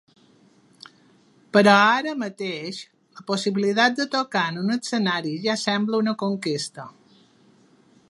[1.57, 2.79] Però ara mateix,
[3.19, 6.93] la possibilitat de tocar en un escenari ja sembla una conquesta.